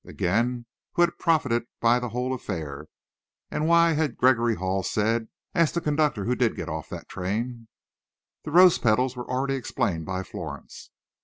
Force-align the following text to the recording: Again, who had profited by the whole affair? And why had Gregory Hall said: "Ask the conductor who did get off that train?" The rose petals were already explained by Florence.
Again, 0.03 0.65
who 0.93 1.03
had 1.03 1.19
profited 1.19 1.65
by 1.79 1.99
the 1.99 2.09
whole 2.09 2.33
affair? 2.33 2.87
And 3.51 3.67
why 3.67 3.91
had 3.91 4.17
Gregory 4.17 4.55
Hall 4.55 4.81
said: 4.81 5.27
"Ask 5.53 5.75
the 5.75 5.79
conductor 5.79 6.25
who 6.25 6.33
did 6.33 6.55
get 6.55 6.69
off 6.69 6.89
that 6.89 7.07
train?" 7.07 7.67
The 8.43 8.49
rose 8.49 8.79
petals 8.79 9.15
were 9.15 9.29
already 9.29 9.53
explained 9.53 10.07
by 10.07 10.23
Florence. 10.23 10.89